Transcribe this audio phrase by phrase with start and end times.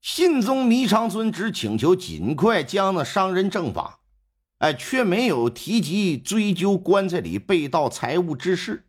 [0.00, 4.00] 信宗迷长孙只请求尽快将那商人正法，
[4.58, 8.86] 哎，却没有提及追究棺材里被盗财物之事。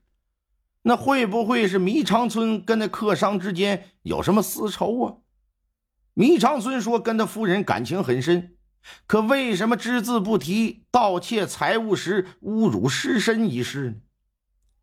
[0.84, 5.16] 那会不会是迷长村跟那客商之间有什么私仇啊？
[6.14, 8.56] 迷长孙说跟他夫人感情很深，
[9.06, 13.96] 可为什么只字不提盗窃财物时侮辱尸身一事呢？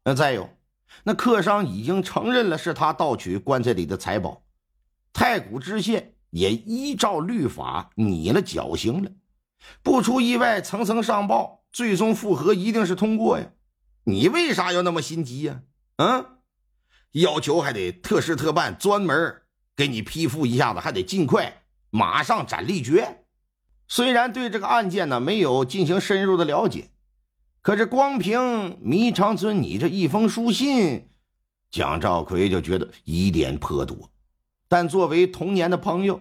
[0.05, 0.51] 那再有，
[1.05, 4.45] 那客商已经承认了是他盗取棺材里的财宝，
[5.13, 9.11] 太谷知县也依照律法拟了绞刑了，
[9.83, 13.51] 不出意外，层层上报，最终复核一定是通过呀。
[14.05, 15.63] 你为啥要那么心急呀？
[15.97, 16.25] 嗯，
[17.13, 19.43] 要求还得特事特办，专门
[19.75, 23.25] 给你批复一下子，还得尽快，马上斩立决。
[23.87, 26.91] 虽然对这个案件呢没有进行深入的了解，
[27.63, 31.09] 可是光凭迷长村你这一封书信，
[31.71, 34.11] 蒋兆奎就觉得疑点颇多。
[34.69, 36.21] 但作为童年的朋友，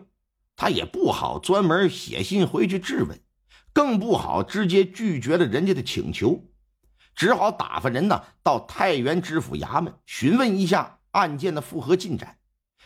[0.56, 3.20] 他也不好专门写信回去质问，
[3.74, 6.46] 更不好直接拒绝了人家的请求，
[7.14, 12.38] 只好打发人呢到太原知府衙门询问一下案件的复核进展。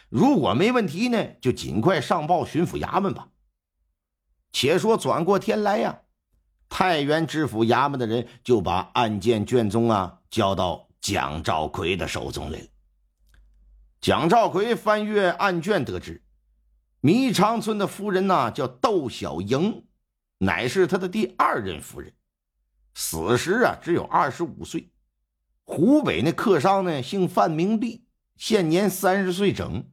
[0.10, 3.30] 如果没问题呢，就尽快上报巡抚衙门吧。
[4.52, 6.02] 且说转过天来呀，
[6.68, 12.66] 太原知府衙门的人就把案件卷宗啊交到蒋兆奎的手中来了。
[14.02, 16.24] 蒋兆奎翻阅案卷，得知
[17.02, 19.86] 迷长村的夫人呐、叫窦小莹，
[20.40, 22.12] 乃是他的第二任夫人，
[22.96, 24.92] 死时啊只有二十五岁。
[25.66, 28.04] 湖北那客商呢姓范，明利，
[28.38, 29.88] 现年三十岁整。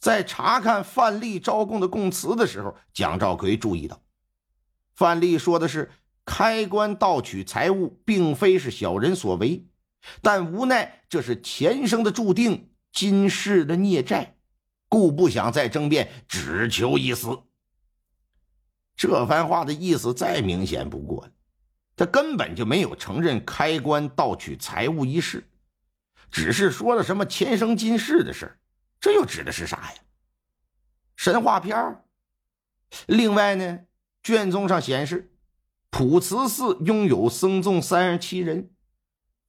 [0.00, 4.02] 在查看范丽招供的供词的时候，蒋兆奎注意到，
[4.96, 5.92] 范丽说的是
[6.24, 9.64] 开棺盗取财物，并非是小人所为，
[10.20, 12.72] 但无奈这是前生的注定。
[12.96, 14.38] 今世的孽债，
[14.88, 17.42] 故不想再争辩，只求一死。
[18.96, 21.32] 这番话的意思再明显不过了，
[21.94, 25.46] 他根本就没有承认开棺盗取财物一事，
[26.30, 28.58] 只是说了什么前生今世的事
[28.98, 30.00] 这又指的是啥呀？
[31.16, 32.06] 神话片儿。
[33.06, 33.80] 另外呢，
[34.22, 35.36] 卷宗上显示，
[35.90, 38.70] 普慈寺拥有僧众三十七人，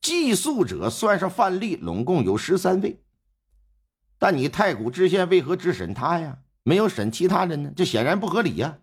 [0.01, 3.01] 寄宿者算上范例，拢共有十三位。
[4.19, 6.39] 但你太谷知县为何只审他呀？
[6.63, 7.71] 没有审其他人呢？
[7.75, 8.79] 这显然不合理呀！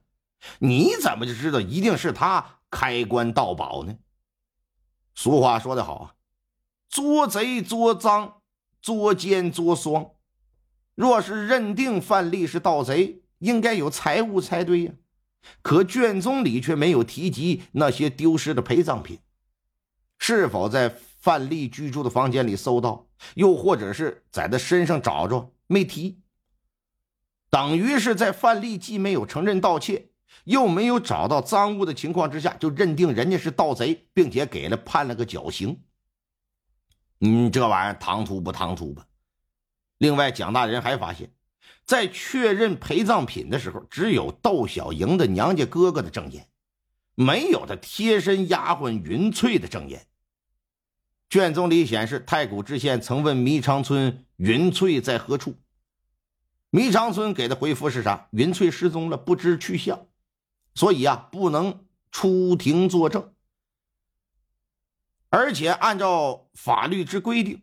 [0.58, 3.96] 你怎么就知道一定是他开棺盗宝呢？
[5.14, 6.14] 俗话说得好啊，
[6.88, 8.40] 捉贼捉赃，
[8.80, 10.10] 捉奸捉双。
[10.94, 14.92] 若是认定范丽是盗贼，应该有财物才对呀。
[15.60, 19.18] 可卷宗里却没有提及那些丢失的陪葬品，
[20.18, 23.06] 是否在范丽居住的房间里搜到？
[23.34, 26.20] 又或者是在他身上找着没提，
[27.48, 30.10] 等于是在范丽既没有承认盗窃，
[30.44, 35.80] 又没有找到赃物的情况之下，就认定人家是盗贼，并且给了判了个绞刑。
[37.20, 39.06] 嗯，这玩意儿唐突不唐突吧？
[39.96, 41.32] 另外，蒋大人还发现，
[41.86, 46.46] 在确认陪葬品的时候，只有窦小莹的娘家哥哥的证言，
[47.14, 50.06] 没有他贴身丫鬟云翠的证言。
[51.34, 55.56] 卷宗里显示，太谷知县曾问迷长村云翠在何处，
[56.70, 58.28] 迷长村给的回复是啥？
[58.30, 60.06] 云翠失踪了，不知去向，
[60.76, 63.32] 所以啊，不能出庭作证。
[65.28, 67.62] 而且按照法律之规定，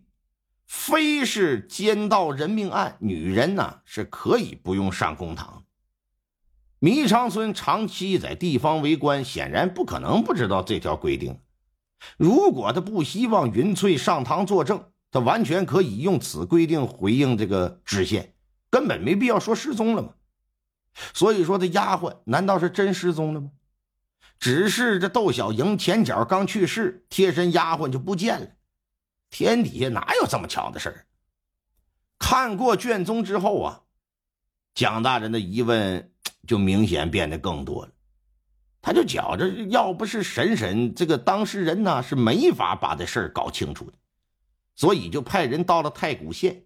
[0.68, 5.64] 非是奸盗人命案，女人呢是可以不用上公堂。
[6.80, 11.40] 迷长村长期在地方为官，显然不可能不知道这条规定。
[12.18, 18.34] 如果他不希望云翠上堂作证，他完全可以用此规定回应这个知县，
[18.70, 20.14] 根本没必要说失踪了嘛。
[21.14, 23.52] 所以说，这丫鬟难道是真失踪了吗？
[24.40, 28.48] 只是这窦小莹前脚刚去世，贴身丫鬟就不见了。
[29.30, 31.06] 天底下哪有这么巧的事？
[32.18, 33.82] 看过卷宗之后啊，
[34.74, 36.12] 蒋大人的疑问
[36.48, 37.92] 就明显变得更多了。
[38.82, 43.94] 他就觉着，要不是审审这个当事人呢，是没法把这事儿搞清楚的，
[44.76, 46.64] 所以就派人到了太谷县，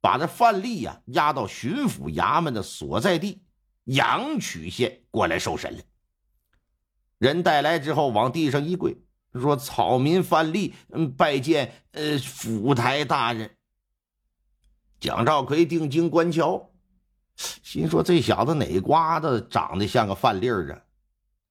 [0.00, 3.42] 把这范丽呀押到巡抚衙门的所在地，
[3.84, 5.82] 阳曲县过来受审了。
[7.18, 8.96] 人带来之后，往地上一跪，
[9.34, 13.50] 说：“草民范例，嗯，拜见呃府台大人。”
[15.00, 16.70] 蒋兆奎定睛观瞧，
[17.36, 20.80] 心说：“这小子哪瓜子长得像个范蠡啊？”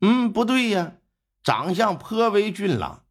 [0.01, 0.94] 嗯，不对呀，
[1.44, 3.04] 长相颇为俊朗，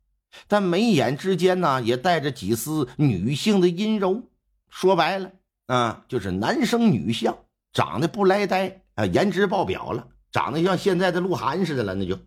[0.47, 4.23] 但眉眼之间呢，也带着几丝女性的阴柔。
[4.69, 5.33] 说白了
[5.67, 7.37] 啊，就是男生女相，
[7.73, 12.19] 长得不来呆啊，颜值爆表了，长得像现在的鹿晗似的了，那就。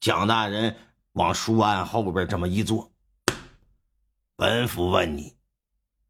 [0.00, 0.76] 蒋大人
[1.12, 2.92] 往书案后边这么一坐，
[4.36, 5.34] 本府问你：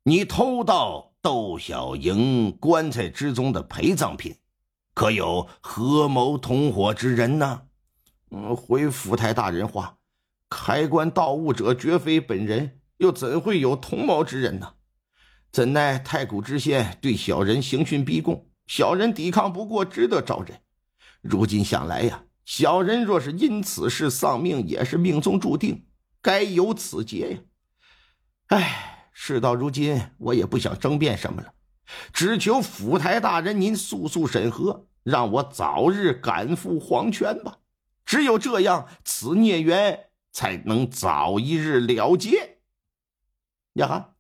[0.03, 4.37] 你偷盗窦小莹棺材之中的陪葬品，
[4.99, 7.63] 可有合谋同伙之人呢？
[8.33, 9.97] 嗯，回府台大人话，
[10.51, 14.75] 开棺盗物者绝非本人，又怎会有同谋之人呢？
[15.53, 20.61] 怎奈太谷知县对小人刑讯逼供，小人抵抗不过，只得招认。
[21.21, 22.25] 如今想来呀。
[22.45, 25.87] 小人若是因此事丧命，也是命中注定，
[26.21, 27.39] 该有此劫呀！
[28.49, 31.53] 唉，事到如今，我也不想争辩什么了，
[32.13, 37.59] 只求府台大人您速速审核，让我早日赶赴黄泉吧。
[38.05, 42.59] 只有这样，此孽缘才能早一日了结。
[43.75, 44.15] 呀哈，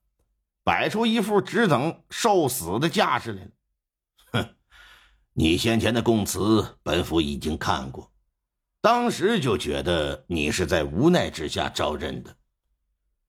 [0.63, 3.51] 摆出一副只等受死的架势来了。
[4.33, 4.55] 哼，
[5.33, 8.13] 你先前的供词，本府已经看过。
[8.81, 12.37] 当时就觉得你是在无奈之下招认的，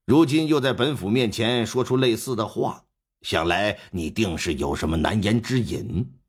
[0.04, 2.84] 如今又在本府面前说出类似的话，
[3.22, 6.19] 想来你定是有什么难言之隐。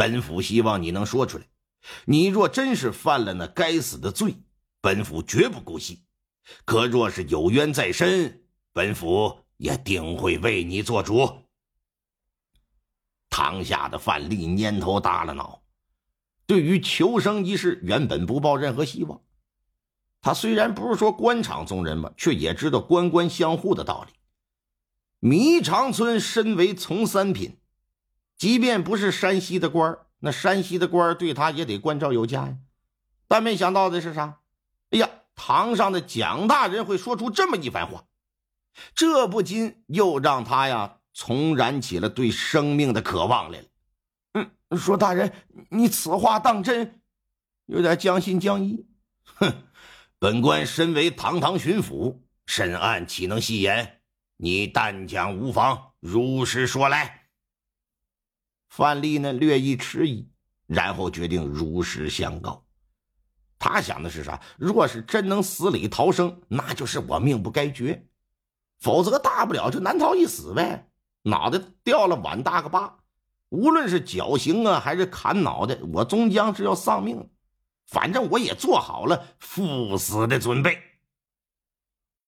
[0.00, 1.44] 本府希望你能说出来。
[2.06, 4.34] 你若真是犯了那该死的罪，
[4.80, 6.06] 本府绝不姑息；
[6.64, 11.44] 可若是有冤在身，本府也定会为你做主。
[13.28, 15.62] 堂下的范蠡蔫头耷了脑。
[16.46, 19.20] 对于求生一事，原本不抱任何希望。
[20.22, 24.14] 他虽然不是说官场中人嘛，却也知道官官相护的道理。
[25.18, 27.59] 迷长村身为从三品，
[28.40, 32.56] 即便不是山西的官那山西的官对他也得关照有加呀。
[33.28, 34.38] 但没想到的是啥？
[34.88, 38.04] 哎呀，堂上的蒋大人会说出这么一番话，
[38.94, 43.66] 这不禁又让他呀重燃起了对生命的渴望来了。
[44.74, 45.30] 说大人，
[45.68, 47.02] 你此话当真？
[47.66, 48.86] 有点将信将疑。
[49.34, 49.52] 哼，
[50.18, 54.00] 本官身为堂堂巡抚，审案岂能戏言？
[54.38, 57.19] 你但讲无妨，如实说来。
[58.70, 60.28] 范蠡呢，略一迟疑，
[60.68, 62.64] 然后决定如实相告。
[63.58, 64.40] 他想的是啥？
[64.56, 68.06] 若是真能死里逃生，那就是我命不该绝；
[68.78, 70.88] 否则，大不了就难逃一死呗，
[71.24, 72.98] 脑袋掉了碗大个疤。
[73.48, 77.28] 无论是绞刑啊，还是砍脑袋，我终将是要丧命。
[77.86, 80.80] 反正我也做好了赴死的准备。